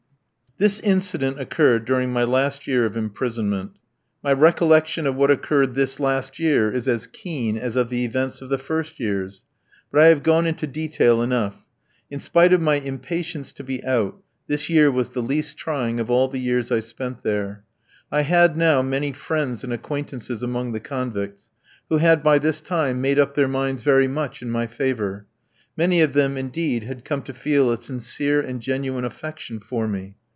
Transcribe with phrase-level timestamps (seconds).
[0.57, 3.71] This incident occurred during my last year of imprisonment.
[4.23, 8.43] My recollection of what occurred this last year is as keen as of the events
[8.43, 9.43] of the first years;
[9.91, 11.65] but I have gone into detail enough.
[12.11, 16.11] In spite of my impatience to be out, this year was the least trying of
[16.11, 17.63] all the years I spent there.
[18.11, 21.49] I had now many friends and acquaintances among the convicts,
[21.89, 25.25] who had by this time made up their minds very much in my favour.
[25.75, 30.17] Many of them, indeed, had come to feel a sincere and genuine affection for me.